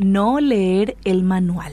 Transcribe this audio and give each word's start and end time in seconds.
no 0.00 0.40
leer 0.40 0.96
el 1.04 1.22
manual. 1.22 1.72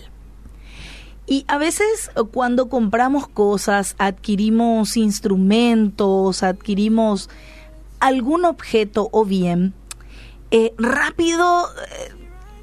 Y 1.25 1.43
a 1.47 1.57
veces 1.57 2.11
cuando 2.31 2.69
compramos 2.69 3.27
cosas, 3.27 3.95
adquirimos 3.97 4.95
instrumentos, 4.95 6.43
adquirimos 6.43 7.29
algún 7.99 8.45
objeto 8.45 9.09
o 9.11 9.25
bien, 9.25 9.73
eh, 10.51 10.73
rápido 10.77 11.67
eh, 11.67 12.13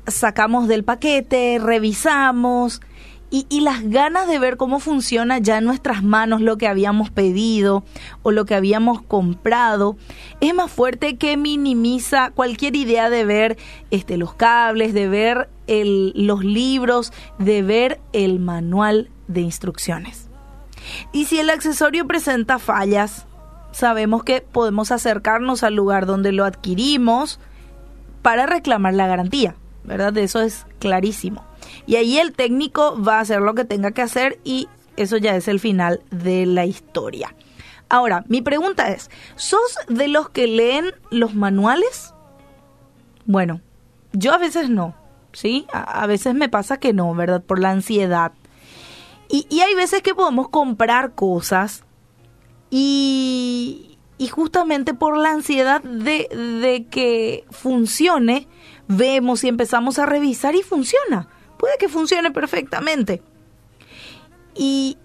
sacamos 0.06 0.68
del 0.68 0.84
paquete, 0.84 1.58
revisamos 1.60 2.80
y, 3.30 3.62
las 3.62 3.82
ganas 3.82 4.28
de 4.28 4.38
ver 4.38 4.56
cómo 4.56 4.78
funciona 4.78 5.38
ya 5.38 5.58
en 5.58 5.64
nuestras 5.64 6.04
manos 6.04 6.40
lo 6.40 6.56
que 6.56 6.68
habíamos 6.68 7.10
pedido 7.10 7.82
o 8.22 8.30
lo 8.30 8.44
que 8.44 8.54
habíamos 8.54 9.02
comprado 9.02 9.96
es 10.40 10.54
más 10.54 10.70
fuerte 10.70 11.16
que 11.16 11.36
minimiza 11.36 12.30
cualquier 12.30 12.76
idea 12.76 13.10
de 13.10 13.24
ver 13.24 13.58
este, 13.90 14.18
los 14.18 14.34
cables, 14.34 14.94
de 14.94 15.08
ver 15.08 15.48
los 15.66 16.44
libros, 16.44 17.12
de 17.38 17.62
ver 17.62 18.00
el 18.12 18.38
manual 18.40 19.10
de 19.28 19.40
instrucciones. 19.40 20.28
Y 21.12 21.24
si 21.26 21.38
el 21.38 21.50
accesorio 21.50 22.06
presenta 22.06 22.58
fallas, 22.58 23.26
sabemos 23.72 24.22
que 24.22 24.40
podemos 24.40 24.92
acercarnos 24.92 25.62
al 25.62 25.74
lugar 25.74 26.06
donde 26.06 26.32
lo 26.32 26.44
adquirimos 26.44 27.40
para 28.22 28.46
reclamar 28.46 28.94
la 28.94 29.06
garantía, 29.06 29.56
¿verdad? 29.84 30.16
Eso 30.18 30.40
es 30.40 30.66
clarísimo. 30.78 31.44
Y 31.86 31.96
ahí 31.96 32.18
el 32.18 32.32
técnico 32.32 33.00
va 33.02 33.18
a 33.18 33.20
hacer 33.20 33.40
lo 33.40 33.54
que 33.54 33.64
tenga 33.64 33.92
que 33.92 34.02
hacer 34.02 34.38
y 34.44 34.68
eso 34.96 35.16
ya 35.16 35.34
es 35.34 35.48
el 35.48 35.60
final 35.60 36.02
de 36.10 36.46
la 36.46 36.66
historia. 36.66 37.34
Ahora, 37.88 38.24
mi 38.28 38.42
pregunta 38.42 38.90
es, 38.90 39.10
¿sos 39.36 39.78
de 39.88 40.08
los 40.08 40.30
que 40.30 40.46
leen 40.46 40.86
los 41.10 41.34
manuales? 41.34 42.14
Bueno, 43.26 43.60
yo 44.12 44.32
a 44.32 44.38
veces 44.38 44.70
no, 44.70 44.94
¿sí? 45.34 45.66
A, 45.72 46.06
veces 46.06 46.34
me 46.34 46.48
pasa 46.48 46.78
que 46.78 46.92
no, 46.92 47.14
¿verdad? 47.14 47.42
Por 47.42 47.58
la 47.58 47.70
ansiedad. 47.70 48.32
Y, 49.28 49.46
y 49.50 49.60
hay 49.60 49.74
veces 49.74 50.02
que 50.02 50.14
podemos 50.14 50.48
comprar 50.48 51.14
cosas 51.14 51.84
y, 52.70 53.98
y 54.16 54.28
justamente 54.28 54.94
por 54.94 55.18
la 55.18 55.32
ansiedad 55.32 55.82
de, 55.82 56.28
de 56.28 56.86
que 56.90 57.44
funcione, 57.50 58.48
vemos 58.88 59.44
y 59.44 59.48
empezamos 59.48 59.98
a 59.98 60.06
revisar 60.06 60.54
y 60.54 60.62
funciona 60.62 61.28
puede 61.64 61.78
que 61.78 61.88
funcione 61.88 62.30
perfectamente. 62.30 63.22
Y 64.54 64.98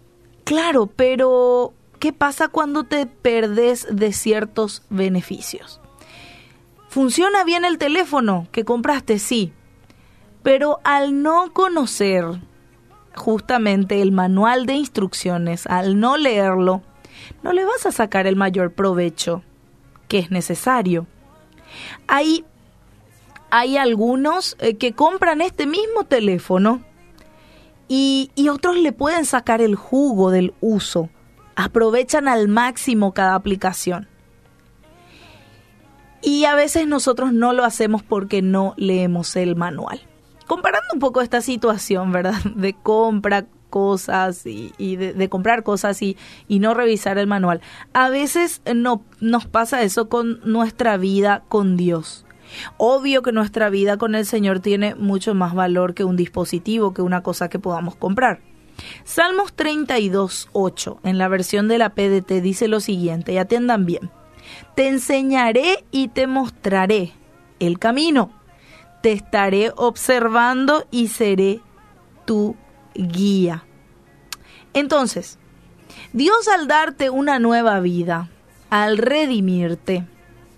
claro, 0.43 0.87
pero 0.87 1.73
¿qué 1.99 2.11
pasa 2.11 2.49
cuando 2.49 2.83
te 2.83 3.05
perdes 3.05 3.87
de 3.89 4.11
ciertos 4.11 4.83
beneficios? 4.89 5.79
¿Funciona 6.89 7.45
bien 7.45 7.63
el 7.63 7.77
teléfono 7.77 8.49
que 8.51 8.65
compraste? 8.65 9.19
Sí. 9.19 9.53
Pero 10.43 10.79
al 10.83 11.21
no 11.21 11.53
conocer 11.53 12.25
justamente 13.15 14.01
el 14.01 14.11
manual 14.11 14.65
de 14.65 14.73
instrucciones, 14.73 15.67
al 15.67 15.99
no 15.99 16.17
leerlo, 16.17 16.81
no 17.43 17.53
le 17.53 17.65
vas 17.65 17.85
a 17.85 17.91
sacar 17.91 18.27
el 18.27 18.35
mayor 18.35 18.73
provecho 18.73 19.43
que 20.07 20.19
es 20.19 20.31
necesario. 20.31 21.07
Hay 22.07 22.45
hay 23.51 23.77
algunos 23.77 24.55
eh, 24.59 24.75
que 24.75 24.93
compran 24.93 25.41
este 25.41 25.65
mismo 25.65 26.03
teléfono 26.03 26.81
y, 27.87 28.31
y 28.35 28.49
otros 28.49 28.77
le 28.77 28.91
pueden 28.91 29.25
sacar 29.25 29.61
el 29.61 29.75
jugo 29.75 30.29
del 30.29 30.53
uso. 30.61 31.09
Aprovechan 31.55 32.27
al 32.27 32.47
máximo 32.47 33.13
cada 33.13 33.35
aplicación. 33.35 34.07
Y 36.21 36.45
a 36.45 36.53
veces 36.53 36.85
nosotros 36.85 37.33
no 37.33 37.53
lo 37.53 37.63
hacemos 37.63 38.03
porque 38.03 38.41
no 38.41 38.73
leemos 38.77 39.35
el 39.35 39.55
manual. 39.55 40.01
Comparando 40.49 40.87
un 40.95 40.99
poco 40.99 41.21
esta 41.21 41.41
situación, 41.41 42.11
¿verdad? 42.11 42.33
De 42.55 42.73
compra 42.73 43.45
cosas 43.69 44.47
y, 44.47 44.95
de, 44.95 45.29
comprar 45.29 45.61
cosas 45.61 46.01
y, 46.01 46.17
y, 46.47 46.57
no 46.57 46.73
revisar 46.73 47.19
el 47.19 47.27
manual. 47.27 47.61
A 47.93 48.09
veces 48.09 48.63
no 48.73 49.03
nos 49.19 49.45
pasa 49.45 49.83
eso 49.83 50.09
con 50.09 50.39
nuestra 50.43 50.97
vida 50.97 51.43
con 51.49 51.77
Dios. 51.77 52.25
Obvio 52.77 53.21
que 53.21 53.31
nuestra 53.31 53.69
vida 53.69 53.97
con 53.97 54.15
el 54.15 54.25
Señor 54.25 54.59
tiene 54.59 54.95
mucho 54.95 55.35
más 55.35 55.53
valor 55.53 55.93
que 55.93 56.03
un 56.03 56.15
dispositivo, 56.15 56.95
que 56.95 57.03
una 57.03 57.21
cosa 57.21 57.47
que 57.47 57.59
podamos 57.59 57.95
comprar. 57.95 58.39
Salmos 59.03 59.53
32, 59.53 60.49
8, 60.51 60.99
en 61.03 61.19
la 61.19 61.27
versión 61.27 61.67
de 61.67 61.77
la 61.77 61.89
PDT, 61.89 62.41
dice 62.41 62.67
lo 62.67 62.79
siguiente, 62.79 63.33
y 63.33 63.37
atiendan 63.37 63.85
bien. 63.85 64.09
Te 64.75 64.87
enseñaré 64.87 65.85
y 65.91 66.07
te 66.07 66.25
mostraré 66.25 67.11
el 67.59 67.77
camino. 67.77 68.31
Te 69.01 69.11
estaré 69.11 69.71
observando 69.75 70.85
y 70.91 71.07
seré 71.07 71.61
tu 72.25 72.55
guía. 72.93 73.63
Entonces, 74.73 75.39
Dios 76.13 76.47
al 76.47 76.67
darte 76.67 77.09
una 77.09 77.39
nueva 77.39 77.79
vida, 77.79 78.29
al 78.69 78.97
redimirte, 78.97 80.05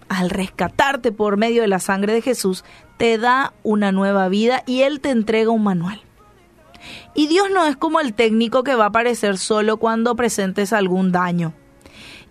al 0.09 0.29
rescatarte 0.29 1.12
por 1.12 1.38
medio 1.38 1.62
de 1.62 1.68
la 1.68 1.79
sangre 1.79 2.13
de 2.13 2.22
Jesús, 2.22 2.66
te 2.97 3.18
da 3.18 3.53
una 3.63 3.91
nueva 3.91 4.28
vida 4.28 4.63
y 4.66 4.81
Él 4.81 5.00
te 5.00 5.09
entrega 5.09 5.52
un 5.52 5.63
manual. 5.63 6.02
Y 7.13 7.28
Dios 7.28 7.47
no 7.53 7.66
es 7.66 7.78
como 7.78 8.00
el 8.00 8.13
técnico 8.13 8.63
que 8.63 8.75
va 8.75 8.85
a 8.85 8.88
aparecer 8.88 9.38
solo 9.38 9.78
cuando 9.78 10.16
presentes 10.16 10.73
algún 10.73 11.12
daño. 11.12 11.53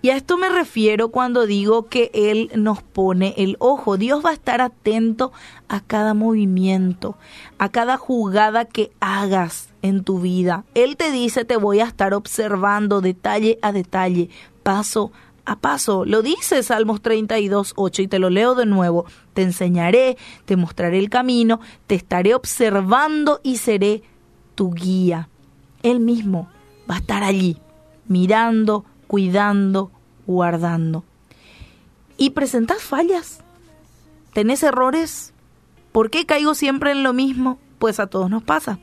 Y 0.02 0.10
a 0.10 0.16
esto 0.16 0.38
me 0.38 0.48
refiero 0.48 1.10
cuando 1.10 1.46
digo 1.46 1.88
que 1.88 2.10
Él 2.14 2.50
nos 2.54 2.82
pone 2.82 3.34
el 3.36 3.56
ojo. 3.58 3.98
Dios 3.98 4.24
va 4.24 4.30
a 4.30 4.34
estar 4.34 4.62
atento 4.62 5.30
a 5.68 5.80
cada 5.80 6.14
movimiento, 6.14 7.16
a 7.58 7.68
cada 7.68 7.98
jugada 7.98 8.64
que 8.64 8.92
hagas 9.00 9.68
en 9.82 10.02
tu 10.02 10.20
vida. 10.20 10.64
Él 10.74 10.96
te 10.96 11.10
dice, 11.10 11.44
te 11.44 11.56
voy 11.56 11.80
a 11.80 11.84
estar 11.84 12.14
observando 12.14 13.02
detalle 13.02 13.58
a 13.60 13.72
detalle, 13.72 14.30
paso 14.62 15.12
a 15.44 15.56
paso. 15.56 16.06
Lo 16.06 16.22
dice 16.22 16.62
Salmos 16.62 17.02
32, 17.02 17.74
8 17.76 18.02
y 18.02 18.08
te 18.08 18.18
lo 18.18 18.30
leo 18.30 18.54
de 18.54 18.66
nuevo. 18.66 19.04
Te 19.34 19.42
enseñaré, 19.42 20.16
te 20.46 20.56
mostraré 20.56 20.98
el 20.98 21.10
camino, 21.10 21.60
te 21.86 21.94
estaré 21.94 22.34
observando 22.34 23.40
y 23.42 23.58
seré 23.58 24.02
tu 24.54 24.72
guía. 24.72 25.28
Él 25.82 26.00
mismo 26.00 26.48
va 26.90 26.96
a 26.96 26.98
estar 26.98 27.22
allí, 27.22 27.58
mirando, 28.06 28.84
cuidando, 29.10 29.90
guardando. 30.24 31.02
Y 32.16 32.30
presentas 32.30 32.80
fallas. 32.80 33.40
¿Tenés 34.32 34.62
errores? 34.62 35.34
¿Por 35.90 36.10
qué 36.10 36.26
caigo 36.26 36.54
siempre 36.54 36.92
en 36.92 37.02
lo 37.02 37.12
mismo? 37.12 37.58
Pues 37.80 37.98
a 37.98 38.06
todos 38.06 38.30
nos 38.30 38.44
pasa. 38.44 38.78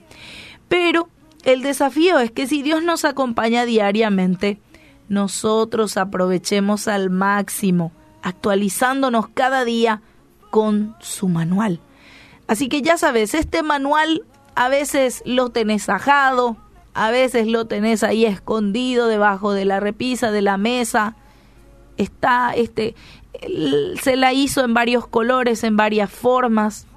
Pero 0.68 1.08
el 1.46 1.62
desafío 1.62 2.20
es 2.20 2.30
que 2.32 2.46
si 2.46 2.62
Dios 2.62 2.84
nos 2.84 3.06
acompaña 3.06 3.64
diariamente, 3.64 4.60
nosotros 5.08 5.96
aprovechemos 5.96 6.90
al 6.90 7.10
máximo, 7.10 7.94
actualizándonos 8.22 9.30
cada 9.30 9.64
día 9.64 10.02
con 10.50 10.98
su 11.00 11.30
manual. 11.30 11.80
Así 12.48 12.68
que 12.68 12.82
ya 12.82 12.98
sabes, 12.98 13.34
este 13.34 13.64
manual 13.64 14.26
a 14.56 14.68
veces 14.68 15.24
lo 15.26 15.52
tenés 15.52 15.88
ajado, 15.88 16.58
a 16.98 17.12
veces 17.12 17.46
lo 17.46 17.66
tenés 17.66 18.04
ahí 18.04 18.26
escondido 18.26 19.08
debajo 19.08 19.54
de 19.54 19.66
la 19.66 19.80
repisa 19.80 20.32
de 20.32 20.42
la 20.42 20.58
mesa. 20.58 21.16
Está 21.96 22.54
este 22.56 22.96
se 24.02 24.16
la 24.16 24.34
hizo 24.34 24.66
en 24.66 24.74
varios 24.74 25.06
colores, 25.06 25.64
en 25.64 25.78
varias 25.78 26.10
formas. 26.10 26.88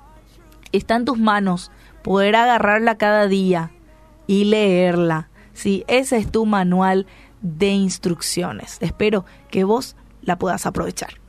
Está 0.73 0.97
en 0.97 1.05
tus 1.05 1.19
manos 1.19 1.71
poder 2.03 2.35
agarrarla 2.35 2.97
cada 2.97 3.27
día 3.27 3.73
y 4.27 4.45
leerla. 4.45 5.29
Si 5.53 5.85
ese 5.87 6.17
es 6.17 6.33
tu 6.33 6.47
manual 6.47 7.07
de 7.43 7.69
instrucciones. 7.69 8.79
Espero 8.81 9.27
que 9.51 9.65
vos 9.65 9.97
la 10.23 10.39
puedas 10.39 10.65
aprovechar. 10.65 11.21